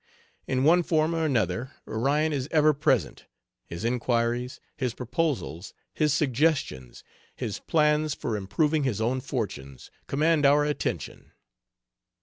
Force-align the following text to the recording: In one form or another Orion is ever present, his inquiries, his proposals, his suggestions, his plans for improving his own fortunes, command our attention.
In 0.47 0.63
one 0.63 0.81
form 0.81 1.13
or 1.13 1.25
another 1.25 1.73
Orion 1.87 2.33
is 2.33 2.47
ever 2.49 2.73
present, 2.73 3.27
his 3.67 3.85
inquiries, 3.85 4.59
his 4.75 4.95
proposals, 4.95 5.75
his 5.93 6.11
suggestions, 6.11 7.03
his 7.35 7.59
plans 7.59 8.15
for 8.15 8.35
improving 8.35 8.81
his 8.83 8.99
own 8.99 9.19
fortunes, 9.21 9.91
command 10.07 10.43
our 10.43 10.65
attention. 10.65 11.33